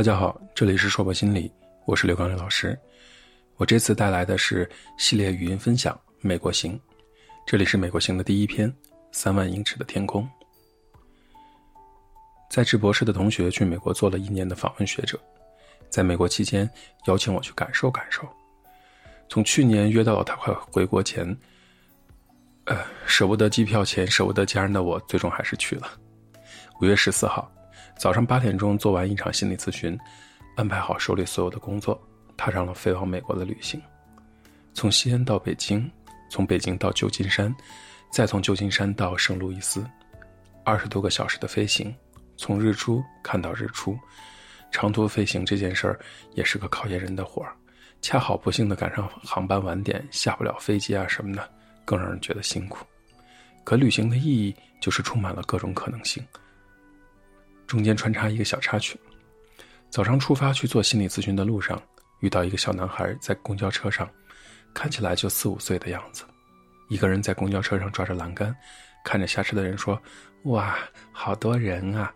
[0.00, 1.52] 大家好，这里是硕博心理，
[1.84, 2.74] 我是刘刚刘老师。
[3.56, 6.72] 我这次带来的是系列语音分享《美国行》，
[7.46, 8.72] 这里是《美国行》的第一篇
[9.12, 10.24] 《三万英尺的天空》。
[12.50, 15.20] 在职博士的同学去美国做了一年的访问学者，
[15.90, 16.66] 在美国期间
[17.04, 18.26] 邀请我去感受感受。
[19.28, 21.26] 从去年约到了他快回国前，
[22.64, 25.92] 呃，舍不得机票钱，舍不得家人的我，最终还是去了。
[26.80, 27.52] 五月十四号。
[28.00, 29.96] 早上八点钟做完一场心理咨询，
[30.56, 32.00] 安排好手里所有的工作，
[32.34, 33.78] 踏上了飞往美国的旅行。
[34.72, 35.86] 从西安到北京，
[36.30, 37.54] 从北京到旧金山，
[38.10, 39.84] 再从旧金山到圣路易斯，
[40.64, 41.94] 二十多个小时的飞行，
[42.38, 43.94] 从日出看到日出。
[44.70, 46.00] 长途飞行这件事儿
[46.32, 47.54] 也是个考验人的活儿，
[48.00, 51.46] 恰好不幸的赶上航班晚点，下不了飞机啊什么的，
[51.84, 52.82] 更让人觉得辛苦。
[53.62, 56.24] 可旅行的意义就是充满了各种可能性。
[57.70, 58.98] 中间穿插一个小插曲：
[59.90, 61.80] 早上出发去做心理咨询的路上，
[62.18, 64.10] 遇到一个小男孩在公交车上，
[64.74, 66.24] 看起来就四五岁的样子，
[66.88, 68.52] 一个人在公交车上抓着栏杆，
[69.04, 69.96] 看着下车的人说
[70.50, 70.76] ：“哇，
[71.12, 72.12] 好多人啊！”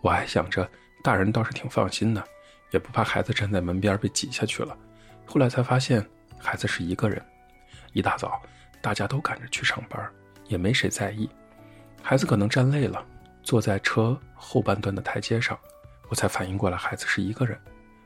[0.00, 0.66] 我还想着
[1.04, 2.24] 大人倒是挺放心的，
[2.70, 4.74] 也不怕孩子站在门边被挤下去了。
[5.26, 6.02] 后来才发现，
[6.38, 7.22] 孩子是一个人。
[7.92, 8.40] 一大早，
[8.80, 10.10] 大家都赶着去上班，
[10.46, 11.28] 也没谁在意。
[12.02, 13.04] 孩子可能站累了。
[13.46, 15.56] 坐在车后半段的台阶上，
[16.08, 17.56] 我才反应过来孩子是一个人。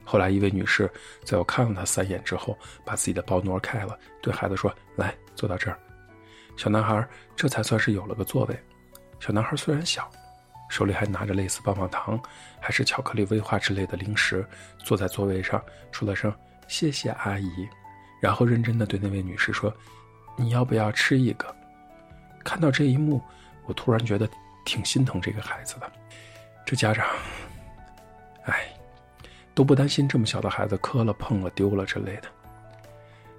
[0.04, 0.88] 后来一位女士
[1.24, 5.78] 在我看了她三眼之后，把自己的包挪开了，对孩子说：“来，坐到这儿。”
[6.58, 8.60] 小男孩这才算是有了个座位。
[9.18, 10.10] 小男孩虽然小，
[10.68, 12.20] 手里还拿着类似棒棒糖，
[12.60, 16.30] 还是巧克力威化之类的零食，坐在座位上说了声
[16.68, 17.50] “谢谢阿姨”，
[18.20, 19.74] 然后认真的对那位女士说
[20.36, 21.56] ：“你要不要吃一个？”
[22.44, 23.22] 看到这一幕，
[23.64, 24.28] 我突然觉得。
[24.64, 25.90] 挺心疼这个孩子的，
[26.64, 27.06] 这家长，
[28.44, 28.68] 哎，
[29.54, 32.28] 都不担心这么小的孩子磕了、碰了、丢了之类的。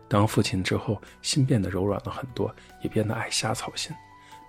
[0.07, 3.95] 当父亲之后，心变得柔软了很多，也变得爱瞎操心，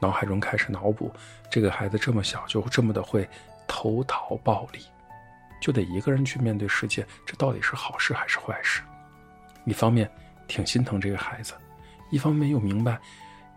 [0.00, 1.12] 脑海中开始脑补
[1.48, 3.28] 这个孩子这么小就这么的会
[3.68, 4.80] 投桃报李，
[5.60, 8.82] 就得一个人去面对世界，这到底是好事还是坏事？
[9.64, 10.10] 一方面
[10.48, 11.54] 挺心疼这个孩子，
[12.10, 12.98] 一方面又明白，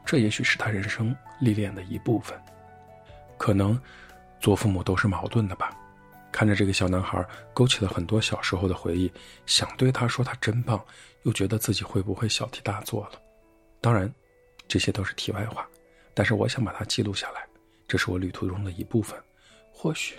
[0.05, 2.39] 这也许是他人生历练的一部分。
[3.45, 3.79] 可能，
[4.39, 5.71] 做父母都是矛盾的吧。
[6.31, 7.23] 看着这个小男孩，
[7.53, 9.11] 勾起了很多小时候的回忆，
[9.45, 10.83] 想对他说他真棒，
[11.25, 13.21] 又觉得自己会不会小题大做了。
[13.81, 14.11] 当然，
[14.67, 15.69] 这些都是题外话。
[16.15, 17.45] 但是我想把它记录下来，
[17.87, 19.15] 这是我旅途中的一部分。
[19.71, 20.15] 或许，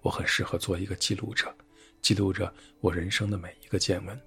[0.00, 1.54] 我很适合做一个记录者，
[2.00, 4.18] 记录着我人生的每一个见闻。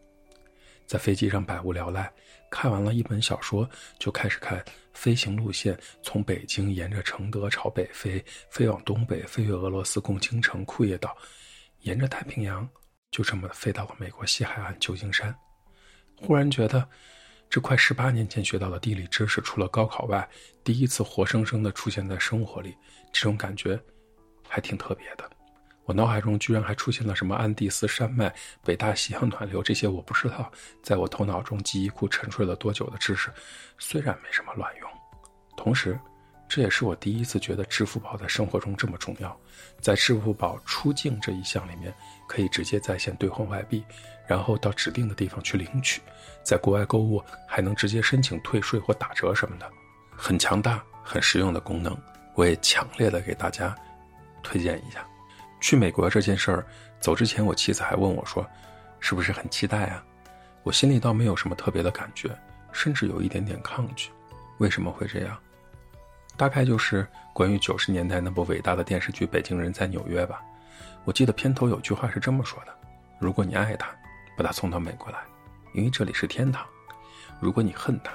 [0.85, 2.13] 在飞机上百无聊赖，
[2.51, 11.15] 看完了一本小说，就开始看飞行路线，从北京沿着承德朝北飞，飞往东北，飞越俄罗斯共青城、库页岛，
[11.81, 12.67] 沿着太平洋，
[13.11, 15.35] 就这么飞到了美国西海岸旧金山。
[16.15, 16.87] 忽然觉得，
[17.49, 20.27] 这快十八年前学到的地理知识，除了高考外，
[20.63, 22.75] 第一次活生生的出现在生活里，
[23.11, 23.79] 这种感觉，
[24.47, 25.29] 还挺特别的。
[25.85, 28.33] 我脑海中居然还出现了什么安第斯山脉、
[28.63, 30.51] 北大西洋暖流这些我不知道，
[30.81, 33.29] 在我头脑中记忆库沉睡了多久的知识，
[33.77, 34.89] 虽然没什么卵用，
[35.57, 35.99] 同时，
[36.47, 39.37] 这也是我第一次觉得支付宝在生活中这么重要。
[39.81, 41.93] 在支付宝出境这一项里面，
[42.27, 43.83] 可以直接在线兑换外币，
[44.25, 46.01] 然后到指定的地方去领取，
[46.43, 49.69] 在国外购物还能直接申请退税或打折什么的，
[50.15, 51.97] 很强大、很实用的功能，
[52.35, 53.75] 我也强烈的给大家
[54.41, 55.05] 推荐一下。
[55.63, 56.65] 去美国这件事儿，
[56.99, 58.45] 走之前我妻子还问我说
[58.99, 60.03] ：“是不是很期待啊？”
[60.61, 62.29] 我心里倒没有什么特别的感觉，
[62.73, 64.11] 甚至有一点点抗拒。
[64.57, 65.37] 为什么会这样？
[66.35, 70.41] 大概就是关于九十年代那部伟大的电视剧《北京人在纽约》吧。
[71.05, 72.77] 我记得片头有句话是这么说的
[73.17, 73.87] ：“如果你爱他，
[74.35, 75.19] 把他送到美国来，
[75.73, 76.65] 因为这里是天堂；
[77.39, 78.11] 如果你恨他，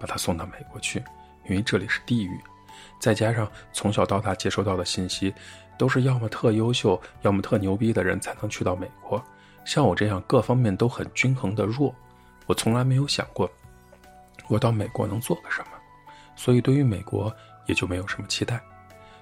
[0.00, 0.98] 把他送到美国去，
[1.48, 2.36] 因为这里是地狱。”
[2.98, 5.34] 再加上从小到大接收到的信息。
[5.78, 9.24] 都是要么特优秀，要么特牛逼的人才能去到美国。
[9.64, 11.94] 像我这样各方面都很均衡的弱，
[12.46, 13.48] 我从来没有想过
[14.48, 15.68] 我到美国能做个什么，
[16.34, 17.32] 所以对于美国
[17.66, 18.60] 也就没有什么期待。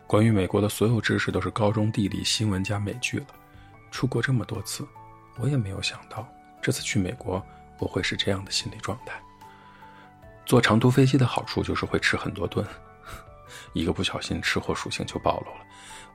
[0.07, 3.27] 关于美国的所有知识都是高中地理、新闻加美剧了。
[3.91, 4.89] 出国这么多次，
[5.37, 6.27] 我也没有想到
[6.63, 7.45] 这次去美国
[7.79, 9.21] 我会是这样的心理状态。
[10.47, 12.67] 坐长途飞机的好处就是会吃很多顿，
[13.73, 15.67] 一个不小心吃货属性就暴露了。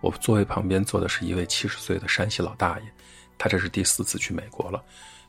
[0.02, 2.86] 我座位旁边坐的是一位七十岁的山西老大爷，
[3.38, 4.84] 他这是第四次去美国了，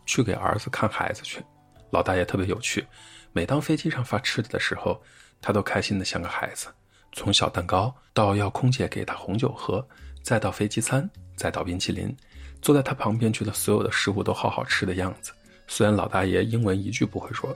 [0.07, 1.43] 去给儿子看孩子去。
[1.91, 2.87] 老大爷特别有趣，
[3.33, 5.01] 每当飞机上发吃的的时候，
[5.41, 6.69] 他都开心的像个孩子。
[7.13, 9.87] 从小蛋糕到要空姐给他红酒喝，
[10.23, 12.17] 再到飞机餐，再到冰淇淋，
[12.63, 15.33] 坐在他旁边，觉得所有的食物都好好吃的样子。
[15.67, 17.55] 虽然老大爷英文一句不会说，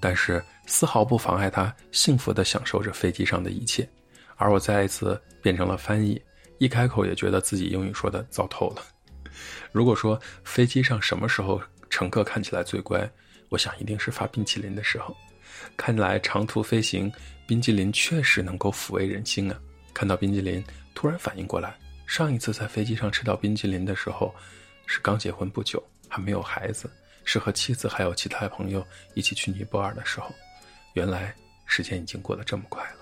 [0.00, 3.88] 但是丝毫不妨碍他幸福地享受着飞机上的一切。
[4.36, 6.20] 而我再一次变成了翻译，
[6.58, 8.82] 一开口也觉得自己英语说的糟透了。
[9.72, 11.60] 如果说飞机上什么时候
[11.90, 13.08] 乘客看起来最乖，
[13.48, 15.16] 我想一定是发冰淇淋的时候。
[15.76, 17.10] 看来长途飞行，
[17.46, 19.58] 冰淇淋确实能够抚慰人心啊！
[19.94, 20.62] 看到冰淇淋，
[20.94, 24.34] 突然反应过来，上一次在飞机上吃到冰淇淋的时候，
[24.84, 26.90] 是刚结婚不久，还没有孩子，
[27.26, 28.82] 是和妻子还有其他朋友
[29.12, 30.34] 一起去尼泊尔的时候。
[30.94, 31.34] 原来
[31.66, 33.00] 时间已经过得这么快了。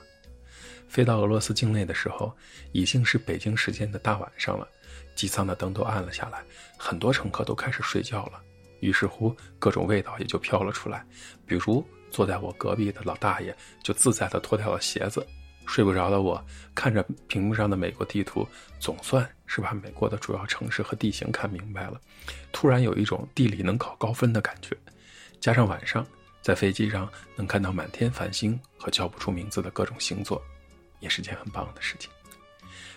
[0.88, 2.36] 飞到俄罗斯境内的时候，
[2.72, 4.66] 已经是北京时间的大晚上了，
[5.14, 6.42] 机舱的灯都暗了下来，
[6.76, 8.40] 很多乘客都开始睡觉了。
[8.80, 11.06] 于是乎，各种味道也就飘了出来，
[11.46, 15.24] 比如坐在我隔壁的老大爷就自在地脱掉了鞋子。
[15.66, 16.44] 睡不着的我，
[16.74, 18.46] 看着屏幕上的美国地图，
[18.78, 22.00] 总算是把美国的主要城市和地形看明白了。
[22.52, 24.76] 突然有一种地理能考高分的感觉，
[25.40, 26.06] 加上晚上
[26.42, 30.42] 在飞机上能看到满天繁星和叫不出名字的各种星座。
[31.00, 32.10] 也是件很棒的事情。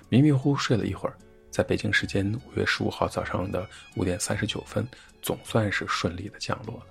[0.07, 1.17] 迷迷糊糊睡了一会儿，
[1.51, 3.67] 在北京时间五月十五号早上的
[3.97, 4.87] 五点三十九分，
[5.21, 6.85] 总算是顺利的降落了。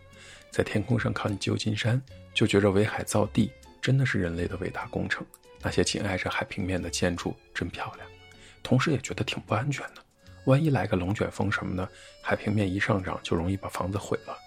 [0.51, 1.99] 在天空上靠近旧金山，
[2.35, 3.51] 就觉着围海造地
[3.81, 5.25] 真的是人类的伟大工程。
[5.67, 8.09] 那些紧挨着海平面的建筑真漂亮，
[8.63, 10.03] 同时也觉得挺不安全的。
[10.45, 11.89] 万一来个龙卷风什么的，
[12.23, 14.39] 海平面一上涨就容易把房子毁了。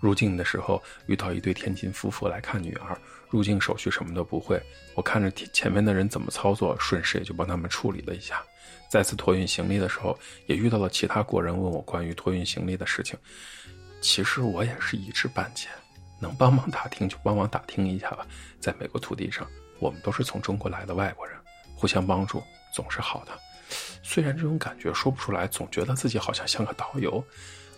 [0.00, 2.96] 入境的时候遇到一对天津夫妇来看女儿，
[3.28, 4.58] 入境手续什么都不会，
[4.94, 8.42] 我看着前面的人怎么操作，顺势也就帮他们处理了一下。
[8.88, 13.18] 再次托运行李的时候，也遇到了其他国人问我关于托运行李的事情。
[14.00, 15.68] 其实我也是一知半解，
[16.18, 18.26] 能帮忙打听就帮忙打听一下吧。
[18.58, 19.46] 在美国土地上，
[19.78, 21.36] 我们都是从中国来的外国人，
[21.74, 22.42] 互相帮助
[22.72, 23.32] 总是好的。
[24.02, 27.22] 虽然这种感觉说不出来，总觉得自己好像像个导游。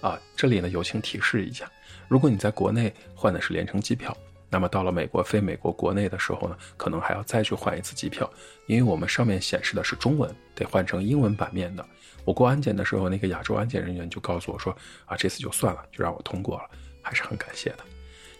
[0.02, 1.68] 啊，这里呢友情提示一下，
[2.06, 4.14] 如果你在国内换的是联程机票，
[4.50, 8.30] 那么到了美国飞美国国内的时候呢，可能还要再去换一次机票，
[8.66, 11.84] 因为我们上面显示的是中文，得换成英文版面的。
[12.24, 14.76] 我过安检的时候，那个亚洲安检人员就告诉我说，
[15.06, 16.64] 啊，这次就算了，就让我通过了，
[17.00, 17.78] 还是很感谢的。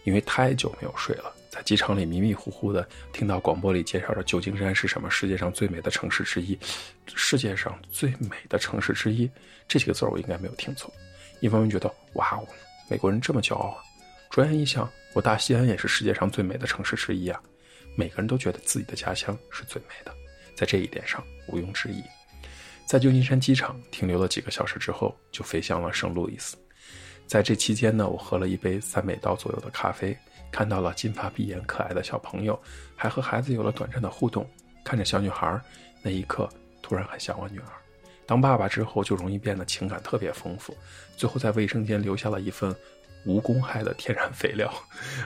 [0.04, 6.58] 因为太久没有睡了，在机场里迷迷糊糊的听到广播里介绍着旧金山是什么世界上最美的城市之一，
[7.14, 9.30] 世界上最美的城市之一
[9.66, 10.92] 这几个字儿我应该没有听错。
[11.40, 12.46] 一方面觉得哇哦，
[12.90, 13.78] 美国人这么骄傲啊！
[14.28, 17.40] 转眼一想，我大西安也是世界上最美的城市之一啊！
[17.96, 20.12] 每个人都觉得自己的家乡是最美的，
[20.54, 22.02] 在这一点上毋庸置疑。
[22.84, 26.54] 在旧金山机场停留了几个小时之后，就飞向了圣路易斯。
[27.26, 30.16] 在这期间呢，我喝了一杯三美刀左右的咖啡，
[30.56, 32.58] 看到了金发碧眼可爱的小朋友，
[32.96, 34.48] 还和孩子有了短暂的互动。
[34.82, 35.60] 看着小女孩，
[36.00, 36.48] 那一刻
[36.80, 37.66] 突然很想我女儿。
[38.24, 40.74] 当爸爸之后，就容易变得情感特别丰富，
[41.14, 42.74] 最后在卫生间留下了一份
[43.26, 44.72] 无公害的天然肥料，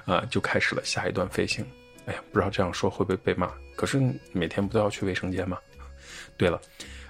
[0.05, 1.65] 啊，就开始了下一段飞行。
[2.07, 3.53] 哎呀，不知道这样说会不会被骂？
[3.77, 5.57] 可是每天不都要去卫生间吗？
[6.37, 6.61] 对了，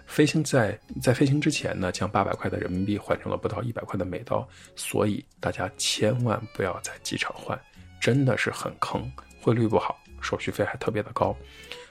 [0.04, 4.46] 飞行在在飞行之前呢，将八百块的人民币换成了不到一百块的美刀，
[4.76, 7.58] 所以大家千万不要在机场换，
[8.00, 9.10] 真的是很坑，
[9.40, 11.36] 汇率不好，手续费还特别的高。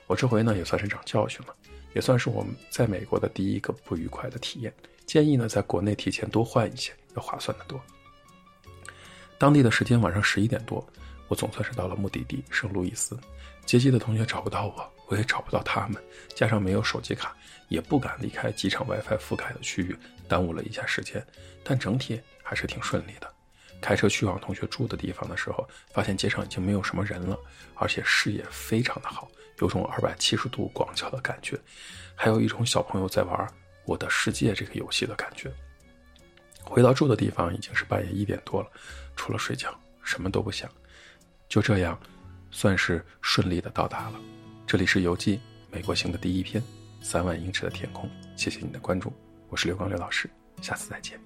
[0.08, 1.56] 我这回呢也算是长教训了。
[1.96, 4.72] 也算是我们在美国的第一个不愉快的体验。
[5.08, 7.82] 建议呢，在国内提前多换一些，要划算的多。
[9.40, 10.88] 当地的时间晚上十一点多，
[11.28, 13.20] 我总算是到了目的地圣路易斯。
[13.66, 16.00] 接机的同学找不到我，我也找不到他们，
[16.36, 17.36] 加上没有手机卡，
[17.70, 21.26] 也不敢离开机场 WiFi 覆盖的区域，耽误了一下时间。
[21.64, 23.34] 但整体还是挺顺利的。
[23.82, 27.38] 开车去往同学住的地方的时候，发现街上已经没有什么人了，
[27.76, 29.30] 而且视野非常的好。
[29.60, 31.60] 有种二百七十度广角的感觉，
[32.16, 33.38] 还有一种小朋友在玩
[33.86, 35.52] 《我的世界》这个游戏的感觉。
[36.64, 38.70] 回到住的地方已经是半夜一点多了，
[39.18, 40.70] 除了睡觉什么都不想。
[41.50, 42.00] 就这样，
[42.52, 44.20] 算是顺利的到达了。
[44.66, 46.64] 这里是游记美国行的第一篇，
[47.02, 48.10] 三万英尺的天空。
[48.38, 49.12] 谢谢你的关注，
[49.50, 50.30] 我是刘刚刘老师，
[50.62, 51.20] 下次再见。